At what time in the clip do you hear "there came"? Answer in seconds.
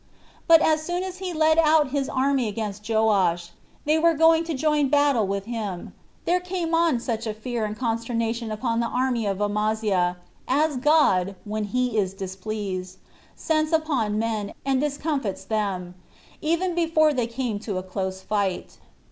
6.25-6.71